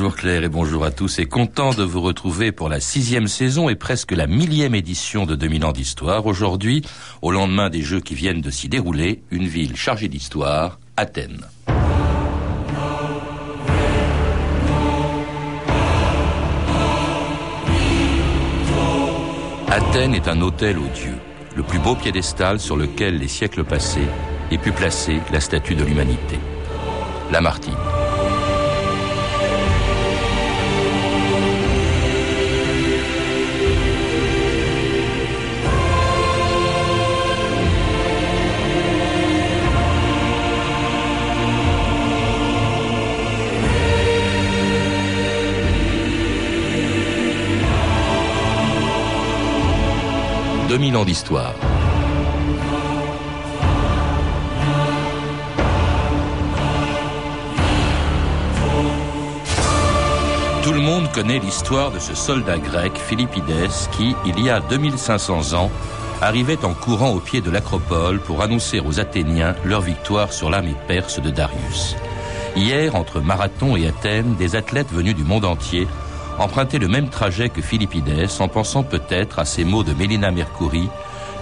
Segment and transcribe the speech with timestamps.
[0.00, 3.68] Bonjour Claire et bonjour à tous et content de vous retrouver pour la sixième saison
[3.68, 6.24] et presque la millième édition de 2000 ans d'histoire.
[6.24, 6.80] Aujourd'hui,
[7.20, 11.44] au lendemain des Jeux qui viennent de s'y dérouler, une ville chargée d'histoire, Athènes.
[19.68, 21.18] Athènes est un hôtel aux dieux,
[21.54, 24.08] le plus beau piédestal sur lequel les siècles passés
[24.50, 26.38] aient pu placer la statue de l'humanité.
[27.30, 27.99] Lamartine.
[50.70, 51.52] 2000 ans d'histoire.
[60.62, 63.42] Tout le monde connaît l'histoire de ce soldat grec, Philippides,
[63.90, 65.72] qui, il y a 2500 ans,
[66.20, 70.76] arrivait en courant au pied de l'acropole pour annoncer aux Athéniens leur victoire sur l'armée
[70.86, 71.96] perse de Darius.
[72.54, 75.88] Hier, entre Marathon et Athènes, des athlètes venus du monde entier
[76.40, 80.88] emprunter le même trajet que Philippides en pensant peut-être à ces mots de Mélina Mercouri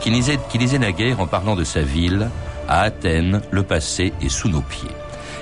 [0.00, 2.30] qui lisait, qui lisait naguère en parlant de sa ville,
[2.68, 4.90] à Athènes, le passé est sous nos pieds.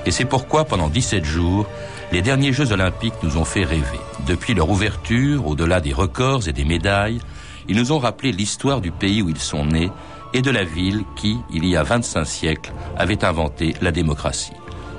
[0.05, 1.67] Et c'est pourquoi pendant 17 jours,
[2.13, 3.99] les derniers Jeux olympiques nous ont fait rêver.
[4.27, 7.21] Depuis leur ouverture, au-delà des records et des médailles,
[7.69, 9.91] ils nous ont rappelé l'histoire du pays où ils sont nés
[10.33, 14.53] et de la ville qui, il y a 25 siècles, avait inventé la démocratie.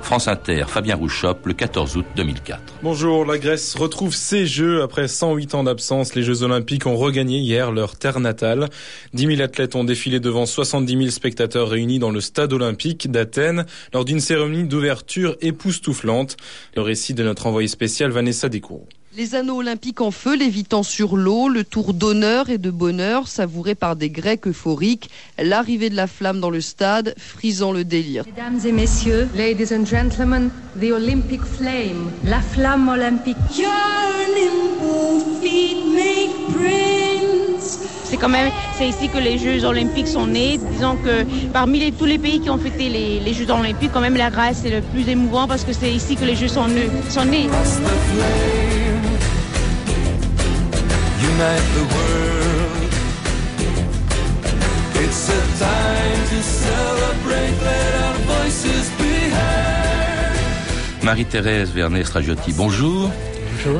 [0.08, 2.62] France Inter, Fabien Rouchop, le 14 août 2004.
[2.82, 6.16] Bonjour, la Grèce retrouve ses Jeux après 108 ans d'absence.
[6.16, 8.70] Les Jeux Olympiques ont regagné hier leur terre natale.
[9.14, 13.66] 10 000 athlètes ont défilé devant 70 000 spectateurs réunis dans le stade olympique d'Athènes
[13.94, 16.38] lors d'une cérémonie d'ouverture époustouflante.
[16.78, 18.88] Le récit de notre envoyé spécial Vanessa Descours.
[19.18, 23.74] Les anneaux olympiques en feu, lévitant sur l'eau, le tour d'honneur et de bonheur savouré
[23.74, 25.10] par des Grecs euphoriques,
[25.42, 28.26] l'arrivée de la flamme dans le stade, frisant le délire.
[28.28, 33.38] Mesdames et messieurs, ladies and gentlemen, the Olympic flame, la flamme olympique.
[38.04, 40.60] C'est quand même, c'est ici que les Jeux olympiques sont nés.
[40.74, 44.00] Disons que parmi les, tous les pays qui ont fêté les, les Jeux olympiques, quand
[44.00, 46.68] même la Grèce est le plus émouvant parce que c'est ici que les Jeux sont,
[46.68, 46.88] nés.
[47.10, 47.50] Sont nés.
[61.04, 63.10] Marie-Thérèse Vernet-Stragiotti, bonjour.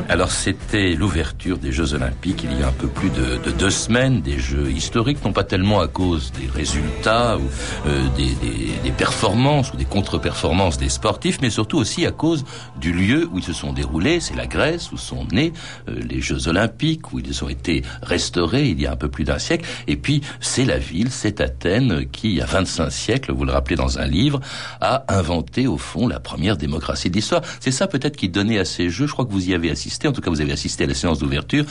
[0.08, 4.20] Alors c'était l'ouverture des Jeux Olympiques il y a un peu plus de, deux semaines,
[4.20, 7.42] des Jeux historiques, non pas tellement à cause des résultats ou
[7.86, 12.44] euh, des, performances ou des contre-performances des sportifs, mais surtout aussi à cause
[12.80, 14.18] du lieu où ils se sont déroulés.
[14.18, 15.52] C'est la Grèce où sont nés
[15.88, 19.24] euh, les Jeux Olympiques, où ils ont été restaurés il y a un peu plus
[19.24, 19.66] d'un siècle.
[19.86, 23.52] Et puis c'est la ville, c'est Athènes qui, il y a 25 siècles, vous le
[23.52, 24.40] rappelez dans un livre,
[24.80, 27.42] a inventé au fond la première démocratie de l'histoire.
[27.60, 30.08] C'est ça peut-être qui donnait à ces Jeux, je crois que vous y avez assisté,
[30.08, 31.64] en tout cas vous avez assisté à la séance d'ouverture,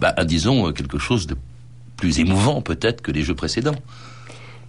[0.00, 1.36] bah, disons euh, quelque chose de
[1.96, 3.76] plus émouvant peut-être que les jeux précédents.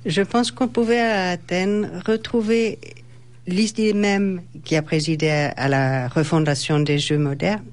[0.05, 2.77] Je pense qu'on pouvait à Athènes retrouver
[3.47, 7.63] l'idée même qui a présidé à la refondation des Jeux modernes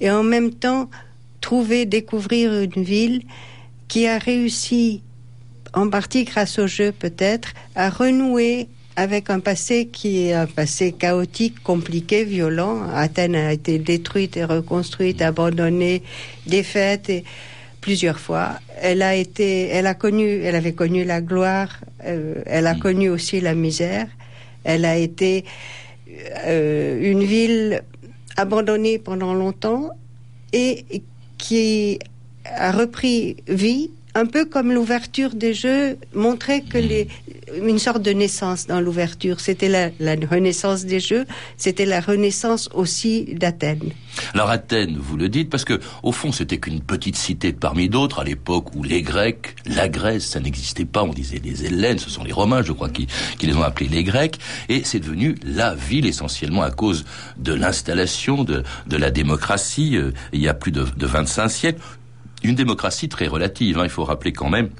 [0.00, 0.88] et en même temps
[1.40, 3.22] trouver, découvrir une ville
[3.88, 5.02] qui a réussi,
[5.72, 10.92] en partie grâce aux Jeux peut-être, à renouer avec un passé qui est un passé
[10.92, 12.82] chaotique, compliqué, violent.
[12.94, 16.02] Athènes a été détruite et reconstruite, abandonnée,
[16.46, 17.24] défaite et
[17.80, 18.58] plusieurs fois.
[18.80, 23.08] Elle a été, elle a connu, elle avait connu la gloire, euh, elle a connu
[23.08, 24.06] aussi la misère.
[24.64, 25.44] Elle a été
[26.46, 27.82] euh, une ville
[28.36, 29.90] abandonnée pendant longtemps
[30.52, 30.84] et
[31.38, 31.98] qui
[32.44, 37.08] a repris vie un peu comme l'ouverture des Jeux montrait que les,
[37.56, 39.40] une sorte de naissance dans l'ouverture.
[39.40, 39.90] C'était la,
[40.30, 41.26] renaissance des Jeux,
[41.56, 43.90] c'était la renaissance aussi d'Athènes.
[44.34, 48.20] Alors Athènes, vous le dites, parce que au fond c'était qu'une petite cité parmi d'autres
[48.20, 52.10] à l'époque où les Grecs, la Grèce, ça n'existait pas, on disait les Hellènes, ce
[52.10, 53.06] sont les Romains, je crois, qui,
[53.42, 57.04] les ont appelés les Grecs, et c'est devenu la ville essentiellement à cause
[57.38, 61.80] de l'installation de, la démocratie euh, il y a plus de, de 25 siècles
[62.42, 63.78] une démocratie très relative.
[63.78, 63.84] Hein.
[63.84, 64.70] Il faut rappeler quand même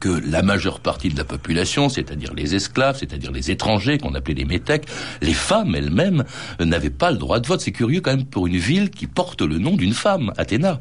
[0.00, 4.34] que la majeure partie de la population, c'est-à-dire les esclaves, c'est-à-dire les étrangers qu'on appelait
[4.34, 4.86] les métèques,
[5.20, 6.24] les femmes elles-mêmes
[6.60, 7.60] euh, n'avaient pas le droit de vote.
[7.60, 10.80] C'est curieux quand même pour une ville qui porte le nom d'une femme, Athéna.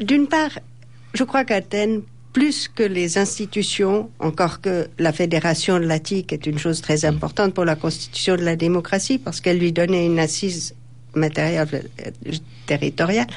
[0.00, 0.50] D'une part,
[1.14, 2.02] je crois qu'Athènes,
[2.32, 7.64] plus que les institutions, encore que la fédération de est une chose très importante pour
[7.64, 10.74] la constitution de la démocratie, parce qu'elle lui donnait une assise
[11.14, 12.32] matérielle, euh,
[12.66, 13.28] territoriale,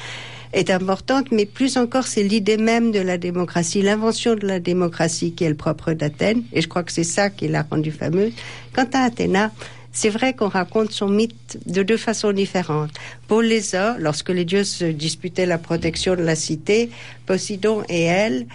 [0.53, 5.33] est importante, mais plus encore, c'est l'idée même de la démocratie, l'invention de la démocratie
[5.33, 8.33] qui est le propre d'Athènes, et je crois que c'est ça qui l'a rendue fameuse.
[8.73, 9.51] Quant à Athéna,
[9.91, 12.91] c'est vrai qu'on raconte son mythe de deux façons différentes.
[13.27, 16.91] Pour les uns, lorsque les dieux se disputaient la protection de la cité,
[17.25, 18.45] Poséidon et elle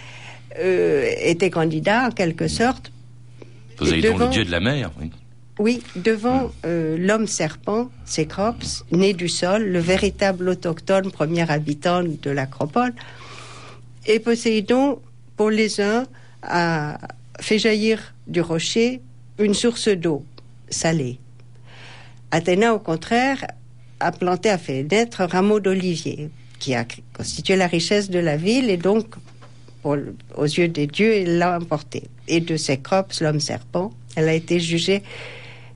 [0.58, 2.92] euh, étaient candidats en quelque sorte.
[3.76, 5.10] Poséidon, le dieu de la mer, oui.
[5.62, 12.30] Oui, devant euh, l'homme serpent, Cécrops, né du sol, le véritable autochtone premier habitant de
[12.30, 12.92] l'acropole.
[14.08, 15.00] Et Poséidon,
[15.36, 16.08] pour les uns,
[16.42, 16.98] a
[17.38, 19.02] fait jaillir du rocher
[19.38, 20.24] une source d'eau
[20.68, 21.20] salée.
[22.32, 23.46] Athéna, au contraire,
[24.00, 26.84] a planté, a fait naître un rameau d'olivier qui a
[27.16, 29.14] constitué la richesse de la ville et donc,
[29.84, 29.94] aux
[30.42, 32.02] yeux des dieux, il l'a emporté.
[32.26, 35.04] Et de Cécrops, l'homme serpent, elle a été jugée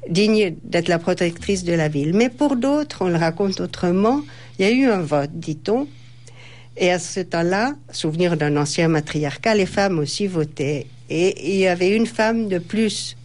[0.08, 2.14] digne d'être la protectrice de la ville.
[2.14, 4.22] Mais pour d'autres, on le raconte autrement,
[4.58, 5.86] il y a eu un vote, dit-on,
[6.76, 10.86] et à ce temps-là, souvenir d'un ancien matriarcat, les femmes aussi votaient.
[11.08, 13.16] Et il y avait une femme de plus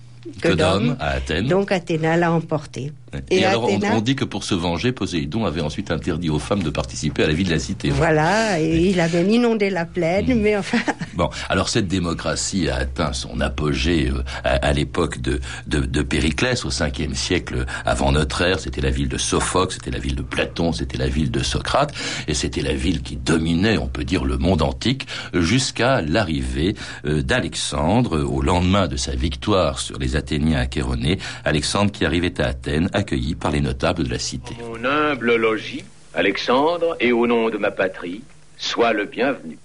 [0.42, 1.48] que, d'hommes à Athènes.
[1.48, 2.92] Donc Athéna l'a emporté.
[3.30, 6.70] Et, alors on, dit que pour se venger, Poséidon avait ensuite interdit aux femmes de
[6.70, 7.90] participer à la vie de la cité.
[7.90, 10.42] Voilà, et il avait inondé la plaine, hmm.
[10.42, 10.78] mais enfin.
[11.14, 16.64] Bon, alors cette démocratie a atteint son apogée euh, à, l'époque de, de, de, Périclès,
[16.64, 18.62] au 5e siècle avant notre ère.
[18.62, 21.94] C'était la ville de Sophocle, c'était la ville de Platon, c'était la ville de Socrate,
[22.30, 26.76] et c'était la ville qui dominait, on peut dire, le monde antique, jusqu'à l'arrivée
[27.06, 31.20] euh, d'Alexandre au lendemain de sa victoire sur les Athéniens à Chéronée.
[31.44, 34.56] Alexandre qui arrivait à Athènes accueilli par les notables de la cité.
[34.62, 35.84] Mon humble logis,
[36.14, 38.24] Alexandre, et au nom de ma patrie,
[38.58, 39.58] sois le bienvenu.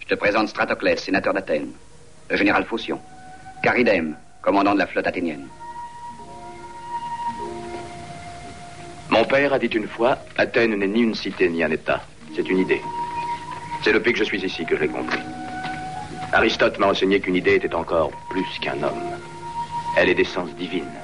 [0.00, 1.72] Je te présente Stratoclès, sénateur d'Athènes,
[2.30, 3.00] le général Phocion,
[3.62, 5.46] Caridème, commandant de la flotte athénienne.
[9.10, 12.02] Mon père a dit une fois, Athènes n'est ni une cité ni un État.
[12.34, 12.80] C'est une idée.
[13.82, 15.20] C'est depuis que je suis ici que je l'ai compris.
[16.32, 19.04] Aristote m'a enseigné qu'une idée était encore plus qu'un homme.
[19.96, 21.03] Elle est d'essence divine.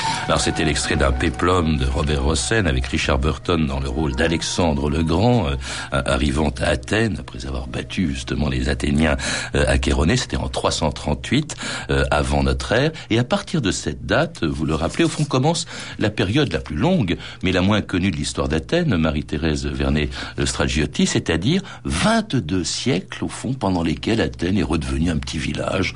[0.31, 4.89] Alors c'était l'extrait d'un péplum de Robert Rossen avec Richard Burton dans le rôle d'Alexandre
[4.89, 5.55] le Grand, euh,
[5.91, 9.17] arrivant à Athènes après avoir battu justement les Athéniens
[9.55, 10.15] euh, à Chéronée.
[10.15, 11.57] C'était en 338
[11.89, 12.91] euh, avant notre ère.
[13.09, 15.65] Et à partir de cette date, vous le rappelez, au fond commence
[15.99, 21.61] la période la plus longue, mais la moins connue de l'histoire d'Athènes, Marie-Thérèse Vernet-Stragiotti, c'est-à-dire
[21.83, 25.93] 22 siècles au fond pendant lesquels Athènes est redevenue un petit village,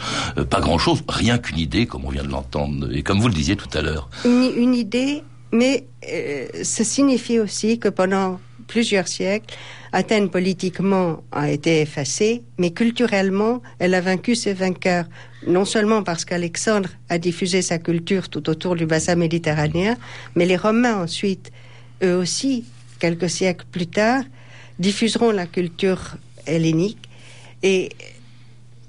[0.50, 3.56] pas grand-chose, rien qu'une idée comme on vient de l'entendre et comme vous le disiez
[3.56, 9.54] tout à l'heure une, idée, mais euh, ça signifie aussi que pendant plusieurs siècles,
[9.92, 15.06] Athènes politiquement a été effacée, mais culturellement, elle a vaincu ses vainqueurs,
[15.48, 19.96] non seulement parce qu'Alexandre a diffusé sa culture tout autour du bassin méditerranéen,
[20.36, 21.52] mais les Romains ensuite,
[22.04, 22.66] eux aussi,
[23.00, 24.24] quelques siècles plus tard,
[24.80, 27.10] diffuseront la culture hellénique.
[27.64, 27.90] Et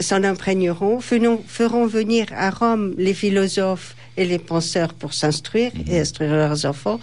[0.00, 6.00] s'en imprégneront, feront venir à Rome les philosophes et les penseurs pour s'instruire et mhm.
[6.00, 7.00] instruire leurs enfants,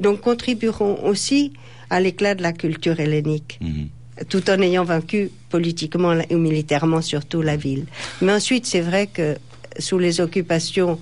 [0.00, 1.52] donc contribueront aussi
[1.90, 3.58] à l'éclat de la culture hellénique.
[3.60, 3.88] Mhm.
[4.30, 7.84] tout en ayant vaincu politiquement et militairement surtout la ville.
[8.22, 9.36] Mais ensuite, c'est vrai que
[9.78, 10.98] sous les occupations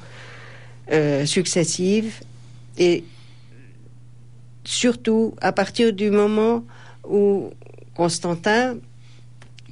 [0.90, 2.14] euh, successives,
[2.76, 3.04] et
[4.64, 6.64] surtout à partir du moment
[7.08, 7.50] où
[7.94, 8.76] Constantin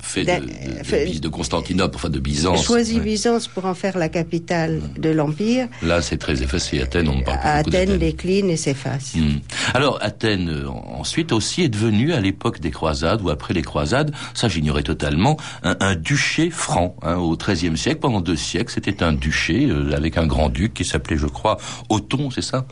[0.02, 2.64] fait de, de, Constantinople, enfin de Byzance.
[2.64, 5.68] Choisit Byzance pour en faire la capitale de l'Empire.
[5.82, 6.80] Là, c'est très effacé.
[6.80, 9.14] Athènes, on ne parle pas Athènes décline et s'efface.
[9.14, 9.38] Hmm.
[9.74, 14.12] Alors, Athènes, euh, ensuite, aussi est devenue, à l'époque des croisades ou après les croisades,
[14.34, 16.96] ça j'ignorais totalement, un, duché franc.
[17.02, 20.84] Hein, au XIIIe siècle, pendant deux siècles, c'était un duché euh, avec un grand-duc qui
[20.84, 22.66] s'appelait, je crois, Othon, c'est ça?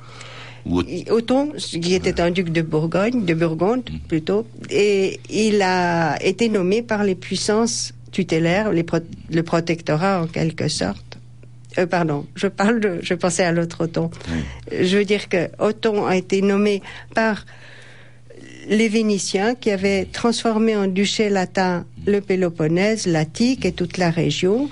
[0.67, 3.99] Othon, qui était un duc de Bourgogne, de Burgonde mm.
[4.09, 11.11] plutôt, et il a été nommé par les puissances tutélaires, le protectorat en quelque sorte.
[11.79, 14.11] Euh, pardon, je parle de, je pensais à l'autre Othon.
[14.73, 16.83] Je veux dire que Othon a été nommé
[17.15, 17.45] par
[18.69, 24.69] les Vénitiens qui avaient transformé en duché latin le Péloponnèse, l'Attique et toute la région.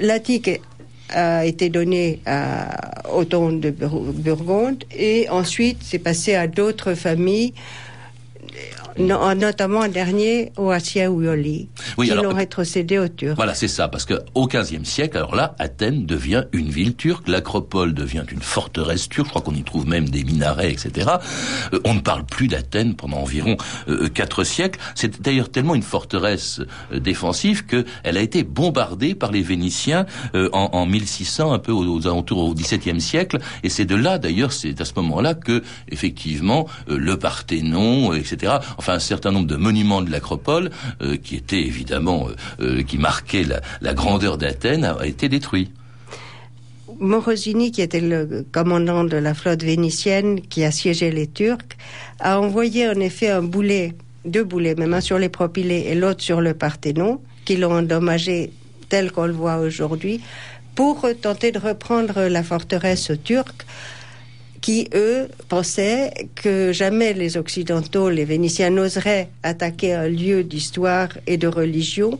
[0.00, 0.60] L'Attique
[1.10, 4.84] a été donné à Othon de Burgonde.
[4.96, 7.54] Et ensuite c'est passé à d'autres familles
[8.98, 13.36] Non, notamment un dernier, Oasia Uyoli, Oui, qui alors- l'ont rétrocédé aux Turcs.
[13.36, 17.28] Voilà, c'est ça, parce que au XVe siècle, alors là, Athènes devient une ville turque,
[17.28, 21.10] l'acropole devient une forteresse turque, je crois qu'on y trouve même des minarets, etc.
[21.74, 23.56] Euh, on ne parle plus d'Athènes pendant environ
[23.88, 24.80] euh, quatre siècles.
[24.94, 26.60] C'est d'ailleurs tellement une forteresse
[26.92, 31.72] euh, défensive qu'elle a été bombardée par les Vénitiens euh, en, en 1600, un peu
[31.72, 35.34] aux, aux alentours au XVIIe siècle, et c'est de là, d'ailleurs, c'est à ce moment-là
[35.34, 40.70] que, effectivement, euh, le Parthénon, euh, etc., enfin un certain nombre de monuments de l'acropole,
[41.02, 43.46] euh, qui étaient évidemment, euh, euh, qui marquaient
[43.80, 45.70] la, grandeur d'Athènes, a, a été détruit.
[46.98, 51.76] Morosini, qui était le commandant de la flotte vénitienne qui assiégeait les Turcs,
[52.20, 53.92] a envoyé en effet un boulet,
[54.24, 58.50] deux boulets, même un sur les propylées et l'autre sur le Parthénon, qui l'ont endommagé
[58.88, 60.20] tel qu'on le voit aujourd'hui,
[60.74, 63.66] pour tenter de reprendre la forteresse turque
[64.66, 71.36] qui, eux, pensaient que jamais les Occidentaux, les Vénitiens, n'oseraient attaquer un lieu d'histoire et
[71.36, 72.18] de religion.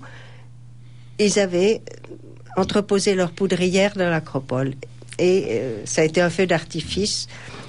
[1.19, 1.83] Ils avaient
[2.57, 4.75] entreposé leur poudrière dans l'acropole.
[5.19, 7.27] Et euh, ça a été un feu d'artifice,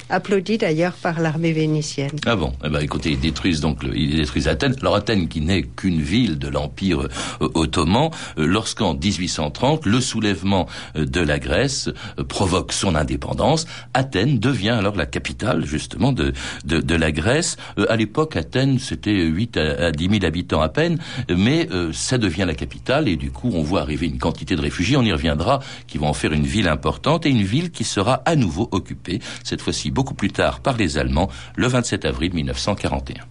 [0.09, 2.11] applaudi d'ailleurs par l'armée vénitienne.
[2.25, 2.53] Ah bon?
[2.63, 4.75] Eh ben, écoutez, ils détruisent donc, le- ils détruisent Athènes.
[4.81, 7.01] Alors Athènes, qui n'est qu'une ville de l'Empire
[7.41, 13.65] euh, ottoman, euh, lorsqu'en 1830, le soulèvement euh, de la Grèce euh, provoque son indépendance,
[13.93, 16.33] Athènes devient alors la capitale justement de
[16.65, 17.57] de, de la Grèce.
[17.77, 20.97] Euh, à l'époque, Athènes, c'était 8 à, à 10 000 habitants à peine,
[21.29, 24.61] mais euh, ça devient la capitale et du coup, on voit arriver une quantité de
[24.61, 24.97] réfugiés.
[24.97, 28.21] On y reviendra, qui vont en faire une ville importante et une ville qui sera
[28.25, 33.23] à nouveau occupée, cette fois-ci beaucoup plus tard par les Allemands le 27 avril 1941.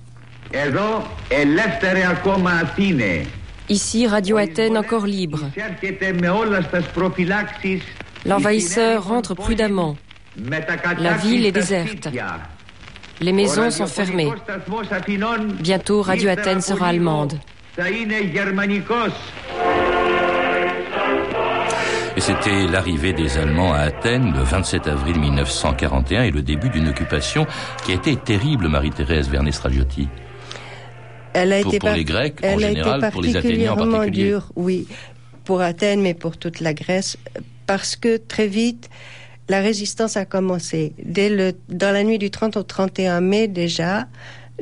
[3.69, 5.43] Ici, Radio Athènes encore libre.
[8.25, 9.97] L'envahisseur rentre prudemment.
[10.99, 12.09] La ville est déserte.
[13.21, 14.33] Les maisons sont fermées.
[15.61, 17.39] Bientôt, Radio Athènes sera allemande.
[22.17, 26.89] Et c'était l'arrivée des Allemands à Athènes le 27 avril 1941 et le début d'une
[26.89, 27.47] occupation
[27.85, 30.09] qui a été terrible, Marie-Thérèse Vernet-Stragiotti.
[31.35, 34.07] Elle a pour, été pour les Grecs en général, pour les Athéniens en.
[34.07, 34.87] Dure, oui,
[35.45, 37.19] pour Athènes, mais pour toute la Grèce,
[37.67, 38.89] parce que très vite,
[39.51, 40.95] la résistance a commencé.
[41.05, 44.07] Dès le, dans la nuit du 30 au 31 mai déjà,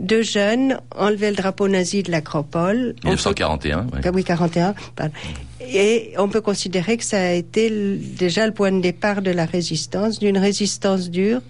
[0.00, 2.94] deux jeunes enlevaient le drapeau nazi de l'acropole.
[3.04, 4.10] 1941, ah oui.
[4.12, 5.14] Oui, 41, pardon,
[5.60, 9.46] et on peut considérer que ça a été déjà le point de départ de la
[9.46, 11.40] résistance, d'une résistance dure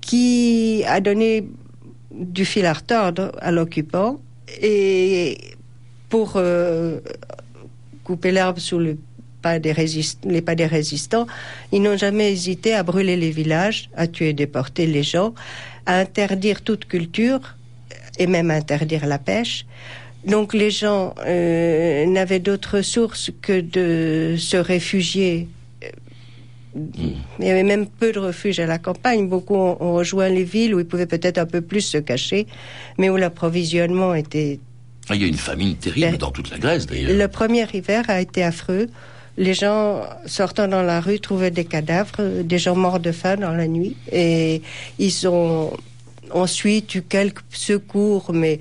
[0.00, 1.48] qui a donné
[2.10, 4.20] du fil à retordre à l'occupant
[4.60, 5.38] et
[6.08, 7.00] pour euh,
[8.04, 8.96] couper l'herbe sous les
[9.42, 9.72] pas des
[10.66, 11.26] résistants,
[11.72, 15.34] ils n'ont jamais hésité à brûler les villages, à tuer et déporter les gens,
[15.84, 17.40] à interdire toute culture
[18.18, 19.66] et même interdire la pêche.
[20.26, 25.48] Donc les gens euh, n'avaient d'autre source que de se réfugier.
[26.74, 29.28] Il y avait même peu de refuges à la campagne.
[29.28, 32.46] Beaucoup ont, ont rejoint les villes où ils pouvaient peut-être un peu plus se cacher,
[32.98, 34.58] mais où l'approvisionnement était
[35.10, 37.12] Ah, Il y a une famine terrible Ben, dans toute la Grèce, d'ailleurs.
[37.12, 38.88] le premier hiver a été affreux.
[39.36, 43.52] Les gens sortant dans la rue trouvaient des cadavres, des gens morts de faim dans
[43.54, 43.96] la nuit.
[44.10, 44.62] Et
[44.98, 45.72] ils ont
[46.34, 48.60] ensuite eu quelques secours, mais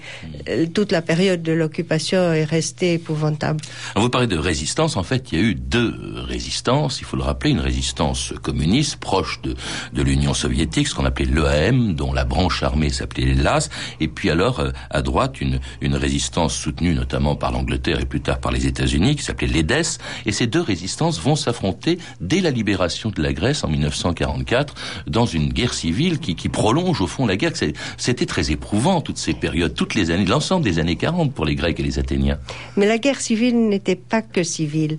[0.50, 3.62] euh, toute la période de l'occupation est restée épouvantable.
[3.96, 4.98] Alors, vous parlez de résistance.
[4.98, 5.96] En fait, il y a eu deux
[6.28, 7.00] résistances.
[7.02, 9.56] Il faut le rappeler, une résistance communiste proche de,
[9.94, 13.70] de l'Union soviétique, ce qu'on appelait l'EAM, dont la branche armée s'appelait les LAS.
[14.00, 18.22] Et puis alors, euh, à droite, une, une résistance soutenue notamment par l'Angleterre et plus
[18.22, 19.98] tard par les États-Unis, qui s'appelait l'EDES.
[20.26, 24.76] Et ces deux résistances vont s'affronter dès la libération de la Grèce en 1944,
[25.08, 27.52] dans une guerre civile qui, qui prolonge au fond la guerre.
[27.98, 31.56] C'était très éprouvant, toutes ces périodes, toutes les années, l'ensemble des années 40 pour les
[31.56, 32.40] Grecs et les Athéniens.
[32.78, 34.98] Mais la guerre civile n'était pas que civile,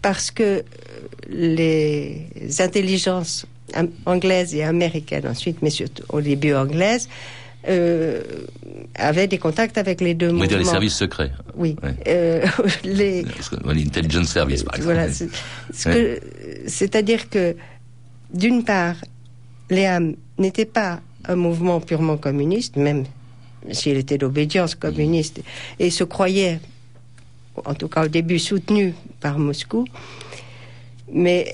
[0.00, 0.62] parce que euh,
[1.30, 2.26] les
[2.60, 3.46] intelligences
[4.04, 7.08] anglaises et américaines ensuite, mais surtout au début anglaises,
[7.68, 8.22] euh,
[8.96, 10.46] avaient des contacts avec les deux mouvements.
[10.46, 11.30] dire les services secrets.
[11.56, 11.76] Oui.
[11.82, 11.94] Ouais.
[12.08, 12.46] Euh,
[12.84, 13.24] les,
[13.64, 14.94] L'intelligence service, par exemple.
[14.94, 16.18] voilà, ce
[16.66, 17.54] c'est-à-dire que,
[18.34, 18.96] d'une part,
[19.70, 23.04] l'EAM n'était pas un mouvement purement communiste, même
[23.70, 25.40] s'il était d'obédience communiste,
[25.78, 26.60] et se croyait,
[27.64, 29.84] en tout cas au début, soutenu par Moscou.
[31.14, 31.46] Mais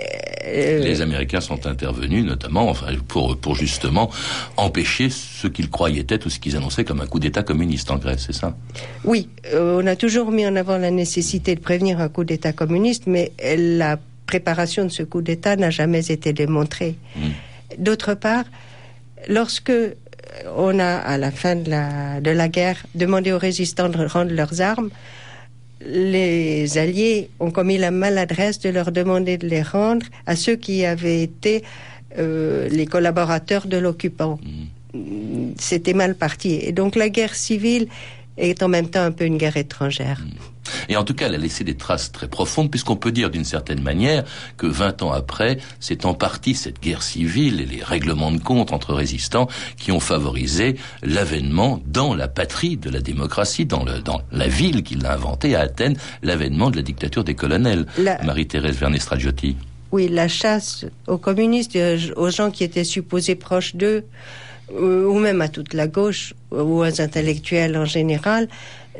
[0.46, 4.08] euh, Les Américains sont intervenus, notamment, enfin, pour, pour justement
[4.56, 7.98] empêcher ce qu'ils croyaient être ou ce qu'ils annonçaient comme un coup d'État communiste en
[7.98, 8.56] Grèce, c'est ça?
[9.04, 12.52] Oui, euh, on a toujours mis en avant la nécessité de prévenir un coup d'État
[12.52, 16.94] communiste, mais la préparation de ce coup d'État n'a jamais été démontrée.
[17.78, 18.44] D'autre part,
[19.28, 19.72] lorsque
[20.56, 24.32] on a, à la fin de la, de la guerre, demandé aux résistants de rendre
[24.32, 24.90] leurs armes.
[25.84, 30.84] Les Alliés ont commis la maladresse de leur demander de les rendre à ceux qui
[30.84, 31.62] avaient été
[32.18, 34.40] euh, les collaborateurs de l'occupant.
[35.58, 36.58] C'était mal parti.
[36.62, 37.88] Et donc la guerre civile
[38.36, 40.24] est en même temps un peu une guerre étrangère.
[40.88, 43.44] Et en tout cas, elle a laissé des traces très profondes, puisqu'on peut dire d'une
[43.44, 44.24] certaine manière
[44.56, 48.72] que 20 ans après, c'est en partie cette guerre civile et les règlements de compte
[48.72, 54.20] entre résistants qui ont favorisé l'avènement dans la patrie de la démocratie, dans, le, dans
[54.32, 57.86] la ville qu'il a inventée à Athènes, l'avènement de la dictature des colonels.
[57.98, 59.56] La- Marie-Thérèse Vernet-Stragiotti.
[59.90, 64.04] Oui, la chasse aux communistes, euh, aux gens qui étaient supposés proches d'eux,
[64.72, 68.48] ou même à toute la gauche, ou aux intellectuels en général,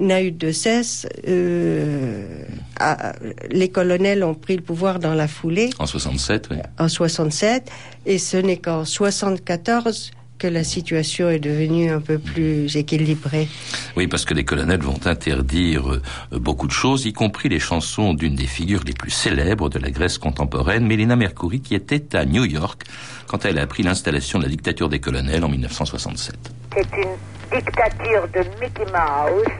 [0.01, 1.07] n'a eu de cesse.
[1.27, 2.43] Euh,
[2.79, 3.13] à-
[3.51, 6.57] les colonels ont pris le pouvoir dans la foulée En 67, oui.
[6.79, 7.69] en 67,
[8.07, 13.49] et ce n'est qu'en 74 que la situation est devenue un peu plus équilibrée.
[13.97, 16.03] Oui, parce que les colonels vont interdire euh,
[16.33, 19.91] beaucoup de choses, y compris les chansons d'une des figures les plus célèbres de la
[19.91, 22.85] Grèce contemporaine, Mélina Mercouri, qui était à New York
[23.27, 26.37] quand elle a appris l'installation de la dictature des colonels en 1967.
[26.75, 29.53] C'est une dictature de Mickey Mouse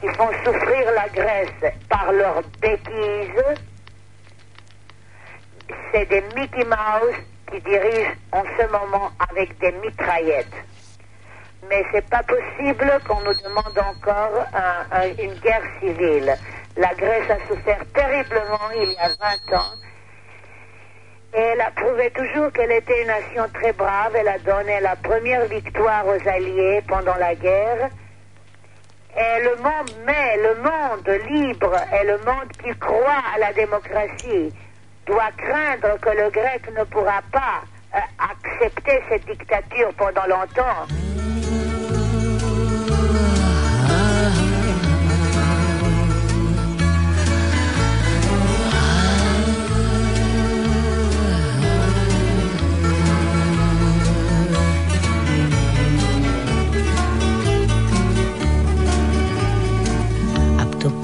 [0.00, 3.58] qui font souffrir la Grèce par leurs bêtises.
[5.92, 7.16] C'est des Mickey Mouse
[7.52, 10.54] qui dirigent en ce moment avec des mitraillettes.
[11.68, 16.34] Mais c'est pas possible qu'on nous demande encore un- un- une guerre civile.
[16.76, 19.72] La Grèce a souffert terriblement il y a 20 ans.
[21.34, 24.14] Et elle a prouvé toujours qu'elle était une nation très brave.
[24.16, 27.88] Elle a donné la première victoire aux Alliés pendant la guerre.
[29.16, 34.52] Et le monde, mais le monde libre et le monde qui croit à la démocratie
[35.06, 37.62] doit craindre que le grec ne pourra pas
[37.94, 41.11] euh, accepter cette dictature pendant longtemps.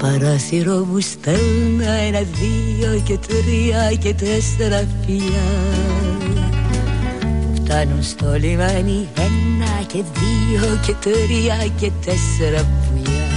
[0.01, 5.49] Παράθυρο μου στέλνα ένα, δύο και τρία και τέσσερα φιλιά.
[7.19, 13.27] Που φτάνουν στο λιμάνι ένα και δύο και τρία και τέσσερα πουλιά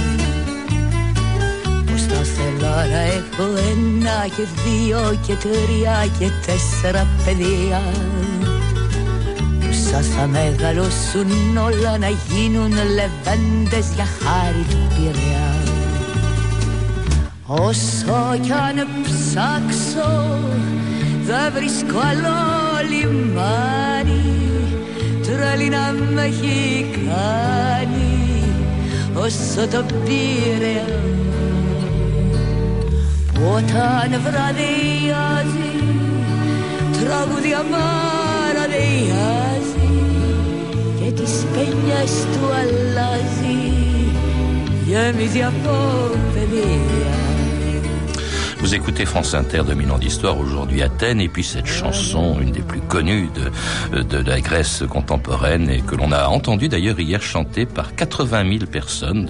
[1.85, 7.81] Που στα στελάρα έχω ένα και δύο και τρία και τέσσερα παιδιά.
[9.59, 15.72] Που σαν θα μεγαλώσουν όλα να γίνουν λεβέντες για χάρη του Πειραιά
[17.47, 20.39] Όσο κι αν ψάξω
[21.25, 22.37] δεν βρίσκω άλλο
[22.89, 24.21] λιμάνι.
[25.21, 28.43] Τρέλη να με έχει κάνει
[29.13, 30.85] όσο το Πειραιά
[33.33, 35.73] Που όταν βραδιάζει
[37.03, 39.13] τραγούδια μαραδιάζει
[40.99, 43.71] και τις παινιές του αλλάζει.
[44.85, 45.75] Γεμίζει από
[46.33, 46.92] παιδεία
[48.63, 52.61] Vous écoutez France Inter, 2000 ans d'histoire, aujourd'hui Athènes, et puis cette chanson, une des
[52.61, 53.27] plus connues
[53.91, 58.59] de, de la Grèce contemporaine, et que l'on a entendu d'ailleurs hier chanter par 80
[58.59, 59.27] 000 personnes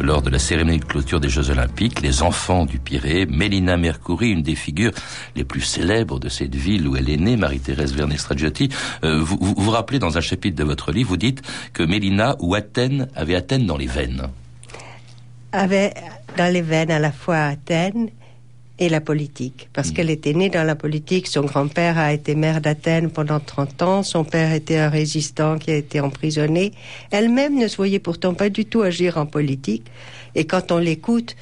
[0.00, 4.30] lors de la cérémonie de clôture des Jeux Olympiques, les enfants du Pirée, Mélina Mercouri,
[4.30, 4.92] une des figures
[5.36, 8.70] les plus célèbres de cette ville où elle est née, Marie-Thérèse Vernet-Stragiotti.
[9.04, 11.42] Euh, vous, vous vous rappelez dans un chapitre de votre livre, vous dites
[11.74, 14.22] que Mélina ou Athènes avait Athènes dans les veines.
[15.52, 15.92] avait
[16.38, 18.08] dans les veines à la fois Athènes
[18.80, 21.26] et la politique, parce qu'elle était née dans la politique.
[21.26, 24.02] Son grand-père a été maire d'Athènes pendant 30 ans.
[24.02, 26.72] Son père était un résistant qui a été emprisonné.
[27.10, 29.84] Elle-même ne se voyait pourtant pas du tout agir en politique.
[30.34, 31.36] Et quand on l'écoute,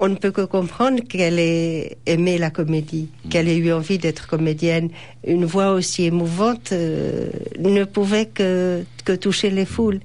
[0.00, 4.26] on ne peut que comprendre qu'elle ait aimé la comédie, qu'elle ait eu envie d'être
[4.26, 4.90] comédienne.
[5.24, 10.00] Une voix aussi émouvante euh, ne pouvait que, que toucher les foules.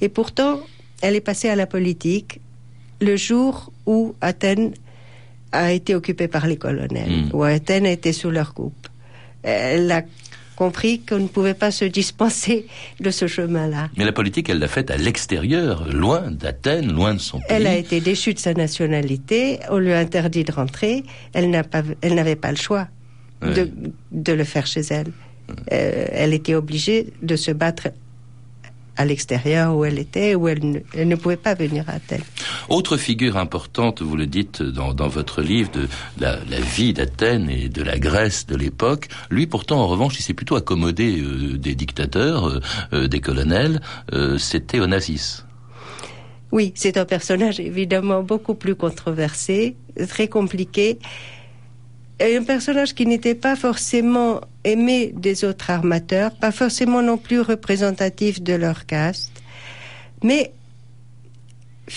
[0.00, 0.60] Et pourtant,
[1.02, 2.40] elle est passée à la politique
[3.00, 4.72] le jour où Athènes
[5.52, 8.88] a été occupée par les colonels, où Athènes était sous leur coupe.
[9.42, 10.02] Elle a
[10.56, 12.66] compris qu'on ne pouvait pas se dispenser
[12.98, 13.90] de ce chemin-là.
[13.98, 17.46] Mais la politique, elle l'a faite à l'extérieur, loin d'Athènes, loin de son pays.
[17.50, 21.04] Elle a été déchue de sa nationalité, on lui a interdit de rentrer,
[21.34, 22.88] elle n'a pas- elle n'avait pas le choix
[23.42, 23.70] de,
[24.12, 25.12] de le faire chez elle.
[25.72, 27.88] Euh, elle était obligée de se battre
[28.96, 32.22] à l'extérieur où elle était, où elle ne, elle ne, pouvait pas venir à Athènes.
[32.68, 37.50] Autre figure importante, vous le dites dans, dans votre livre, de la, la vie d'Athènes
[37.50, 41.58] et de la Grèce de l'époque, lui pourtant en revanche il s'est plutôt accommodé euh,
[41.58, 42.60] des dictateurs, euh,
[42.92, 43.80] euh des colonels,
[44.12, 45.42] euh, c'était Onassis.
[46.52, 49.76] Oui, c'est un personnage évidemment beaucoup plus controversé,
[50.08, 50.98] très compliqué.
[52.18, 57.40] Et un personnage qui n'était pas forcément aimé des autres armateurs, pas forcément non plus
[57.40, 59.32] représentatif de leur caste,
[60.22, 60.52] mais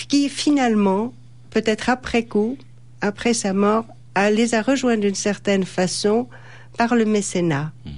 [0.08, 1.12] qui finalement,
[1.50, 2.58] peut-être après coup,
[3.00, 6.28] après sa mort, a, les a rejoints d'une certaine façon
[6.76, 7.72] par le mécénat.
[7.84, 7.90] Mmh.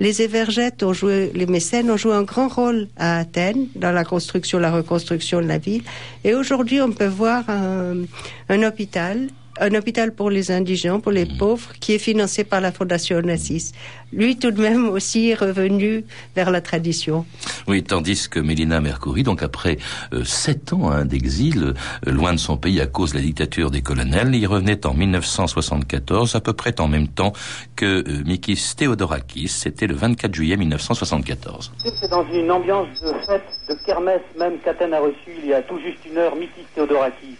[0.00, 4.04] Les Evergettes ont joué, les mécènes ont joué un grand rôle à Athènes dans la
[4.04, 5.82] construction, la reconstruction de la ville.
[6.24, 8.04] Et aujourd'hui, on peut voir un,
[8.48, 9.28] un hôpital
[9.60, 13.72] un hôpital pour les indigents, pour les pauvres, qui est financé par la Fondation Onassis.
[14.12, 16.04] Lui, tout de même, aussi est revenu
[16.36, 17.24] vers la tradition.
[17.66, 19.78] Oui, tandis que Mélina Mercouri, donc après
[20.12, 21.74] euh, sept ans hein, d'exil,
[22.06, 24.94] euh, loin de son pays à cause de la dictature des colonels, il revenait en
[24.94, 27.32] 1974, à peu près en même temps
[27.76, 31.72] que euh, Mikis Theodorakis, c'était le 24 juillet 1974.
[31.78, 35.62] C'est dans une ambiance de fête, de kermesse même qu'Athènes a reçu il y a
[35.62, 37.36] tout juste une heure Mikis Theodorakis.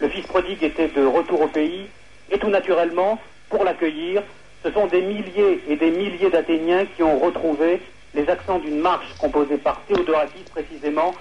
[0.00, 1.86] Le fils prodigue était de retour au pays
[2.30, 3.18] et tout naturellement,
[3.50, 4.22] pour l'accueillir,
[4.64, 7.80] ce sont des milliers et des milliers d'Athéniens qui ont retrouvé
[8.14, 11.14] les accents d'une marche composée par Théodorakis précisément.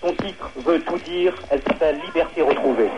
[0.00, 2.90] Son titre veut tout dire, elle s'appelle Liberté retrouvée.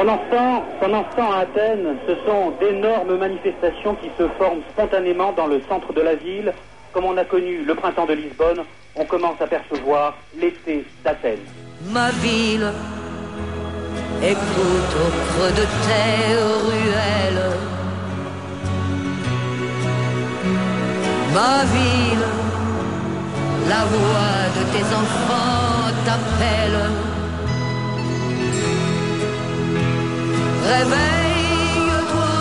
[0.00, 5.60] Pendant ce, temps, à Athènes, ce sont d'énormes manifestations qui se forment spontanément dans le
[5.68, 6.54] centre de la ville.
[6.94, 8.64] Comme on a connu le printemps de Lisbonne,
[8.96, 11.44] on commence à percevoir l'été d'Athènes.
[11.90, 12.72] Ma ville,
[14.22, 16.34] écoute au creux de tes
[16.64, 17.44] ruelles.
[21.34, 22.26] Ma ville,
[23.68, 27.09] la voix de tes enfants t'appelle.
[30.70, 32.32] Réveille-toi,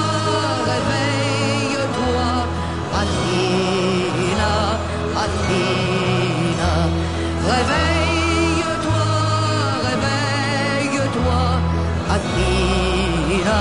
[0.72, 2.30] réveille-toi,
[3.02, 4.54] Athina,
[5.24, 6.72] Athina.
[7.50, 9.06] Réveille-toi,
[9.88, 11.42] réveille-toi,
[12.16, 13.60] Athina,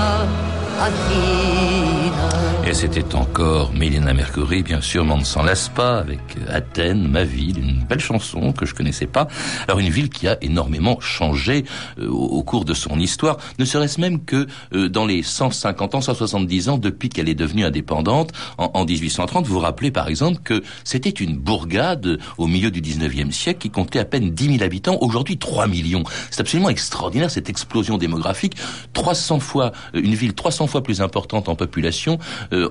[0.85, 2.38] Athina.
[2.69, 7.07] Et c'était encore Mélina Mercury, bien sûr, mais on ne s'en lasse pas avec Athènes,
[7.07, 9.27] ma ville, une belle chanson que je connaissais pas.
[9.67, 11.65] Alors une ville qui a énormément changé
[11.97, 16.01] euh, au, cours de son histoire, ne serait-ce même que euh, dans les 150 ans,
[16.01, 19.47] 170 ans depuis qu'elle est devenue indépendante en, en 1830.
[19.47, 23.71] Vous vous rappelez par exemple que c'était une bourgade au milieu du 19e siècle qui
[23.71, 26.03] comptait à peine 10 000 habitants, aujourd'hui 3 millions.
[26.29, 28.57] C'est absolument extraordinaire cette explosion démographique,
[28.93, 32.19] 300 fois euh, une ville 300 fois plus importante en population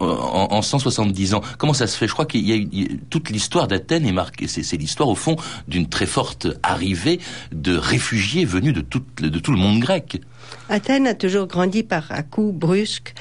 [0.00, 1.42] en, en, 170 ans.
[1.58, 2.06] Comment ça se fait?
[2.06, 4.48] Je crois qu'il y a toute l'histoire d'Athènes est marquée.
[4.48, 7.20] C'est l'histoire au fond d'une très forte arrivée
[7.52, 10.20] de réfugiés venus de tout, le monde grec.
[10.68, 13.14] Athènes a toujours grandi par à coups brusques.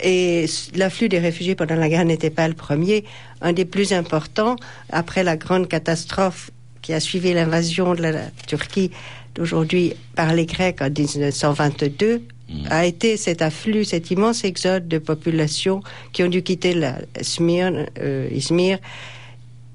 [0.00, 3.04] Et l'afflux des réfugiés pendant la guerre n'était pas le premier.
[3.40, 4.54] Un des plus importants,
[4.90, 6.50] après la grande catastrophe
[6.82, 8.12] qui a suivi l'invasion de la,
[8.46, 8.92] Turquie
[9.34, 12.37] d'aujourd'hui par les Grecs en 1922, Mmh.
[12.70, 15.82] A été cet afflux, cet immense exode de populations
[16.12, 18.78] qui ont dû quitter la Smyrne, euh, Izmir,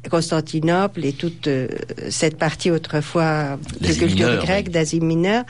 [0.10, 1.68] Constantinople et toute euh,
[2.10, 4.74] cette partie autrefois de culture grecque, oui.
[4.74, 5.46] d'Asie mineure,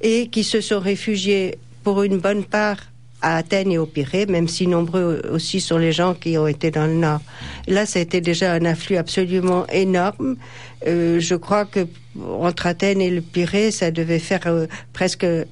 [0.00, 2.78] et qui se sont réfugiés pour une bonne part
[3.22, 6.70] à Athènes et au Pirée, même si nombreux aussi sont les gens qui ont été
[6.70, 7.20] dans le nord.
[7.66, 10.36] Là, c'était déjà un afflux absolument énorme.
[10.86, 11.86] Euh, je crois que
[12.40, 15.44] entre Athènes et le Pirée, ça devait faire euh, presque euh,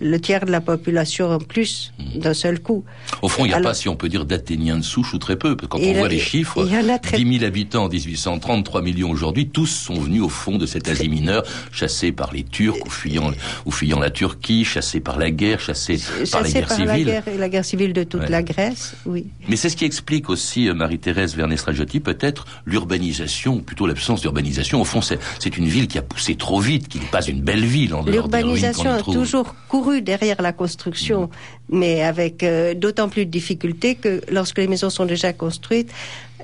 [0.00, 2.18] le tiers de la population en plus mmh.
[2.18, 2.84] d'un seul coup.
[3.22, 5.18] Au fond, il n'y a Alors, pas, si on peut dire, d'Athéniens de souche ou
[5.18, 5.56] très peu.
[5.56, 6.66] Quand on voit les chiffres,
[7.02, 7.18] très...
[7.18, 10.88] 10 000 habitants en 1830, 3 millions aujourd'hui, tous sont venus au fond de cette
[10.88, 13.32] Asie mineure, chassés par les Turcs ou fuyant,
[13.66, 15.98] ou fuyant la Turquie, chassés par la guerre, chassés,
[16.30, 16.42] par.
[16.42, 18.28] La guerre, la guerre civile de toute ouais.
[18.28, 19.26] la Grèce, oui.
[19.48, 24.49] Mais c'est ce qui explique aussi, Marie-Thérèse Vernet-Stragiotti, peut-être l'urbanisation, ou plutôt l'absence d'urbanisation.
[24.72, 27.64] Au fond, c'est une ville qui a poussé trop vite qu'il n'est pas une belle
[27.64, 27.94] ville.
[28.06, 31.78] L'urbanisation a toujours couru derrière la construction, mmh.
[31.78, 35.90] mais avec euh, d'autant plus de difficultés que lorsque les maisons sont déjà construites,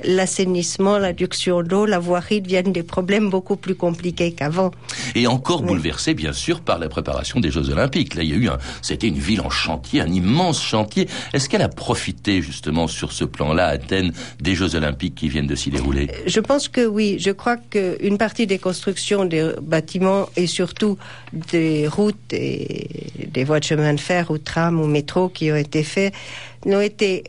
[0.04, 4.70] l'assainissement, l'adduction d'eau, la voirie deviennent des problèmes beaucoup plus compliqués qu'avant.
[5.14, 8.14] Et encore bouleversé, bien sûr, par la préparation des Jeux Olympiques.
[8.14, 11.08] Là, il y a eu un, c'était une ville en chantier, un immense chantier.
[11.32, 15.54] Est-ce qu'elle a profité, justement, sur ce plan-là, Athènes, des Jeux Olympiques qui viennent de
[15.54, 16.08] s'y dérouler?
[16.26, 17.16] Je pense que oui.
[17.18, 20.98] Je crois qu'une partie des constructions des bâtiments et surtout
[21.32, 22.88] des routes et
[23.28, 26.14] des voies de chemin de fer ou tram ou métro qui ont été faits
[26.64, 27.24] n'ont été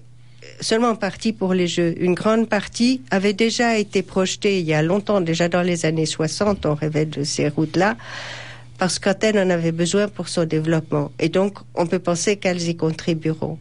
[0.60, 1.96] seulement partie pour les Jeux.
[2.00, 6.06] Une grande partie avait déjà été projetée il y a longtemps, déjà dans les années
[6.06, 7.96] 60, on rêvait de ces routes-là,
[8.78, 11.12] parce qu'Athènes en avait besoin pour son développement.
[11.20, 13.58] Et donc, on peut penser qu'elles y contribueront.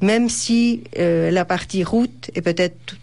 [0.00, 2.96] Même si euh, la partie route est peut-être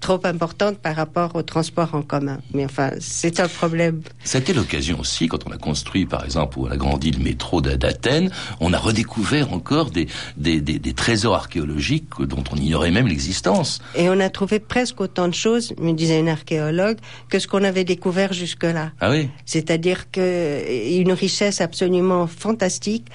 [0.00, 2.38] trop importante par rapport au transport en commun.
[2.54, 4.02] Mais enfin, c'est un problème.
[4.24, 7.60] C'était l'occasion aussi, quand on a construit, par exemple, ou on a grandi le métro
[7.60, 8.30] d'Athènes,
[8.60, 10.06] on a redécouvert encore des,
[10.36, 13.80] des, des, des trésors archéologiques dont on ignorait même l'existence.
[13.94, 17.64] Et on a trouvé presque autant de choses, me disait une archéologue, que ce qu'on
[17.64, 18.92] avait découvert jusque-là.
[19.00, 23.06] Ah oui C'est-à-dire que une richesse absolument fantastique,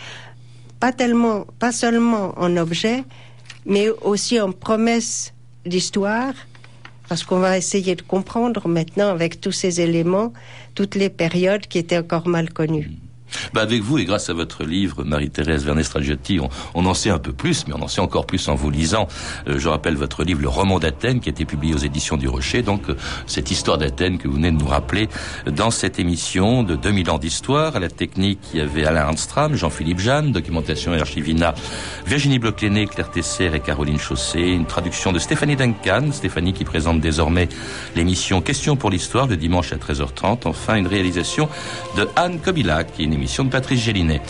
[0.79, 3.03] pas tellement, pas seulement en objets,
[3.65, 5.33] mais aussi en promesses
[5.65, 6.33] d'histoire,
[7.13, 10.33] parce qu'on va essayer de comprendre maintenant avec tous ces éléments
[10.73, 12.89] toutes les périodes qui étaient encore mal connues.
[13.53, 17.19] Bah avec vous et grâce à votre livre, Marie-Thérèse Vernet-Stragiotti, on, on, en sait un
[17.19, 19.07] peu plus, mais on en sait encore plus en vous lisant.
[19.47, 22.27] Euh, je rappelle votre livre, Le roman d'Athènes, qui a été publié aux éditions du
[22.27, 22.61] Rocher.
[22.61, 25.09] Donc, euh, cette histoire d'Athènes que vous venez de nous rappeler
[25.47, 27.75] dans cette émission de 2000 ans d'histoire.
[27.75, 31.53] À la technique, il y avait Alain Armstrong, Jean-Philippe Jeanne, documentation et archivina,
[32.05, 34.39] Virginie Bloclené, Claire Tesser et Caroline Chaussé.
[34.39, 37.49] Une traduction de Stéphanie Duncan, Stéphanie qui présente désormais
[37.95, 40.39] l'émission Questions pour l'histoire le dimanche à 13h30.
[40.45, 41.49] Enfin, une réalisation
[41.97, 44.21] de Anne Kobilac, émission de Patrice Gélinet.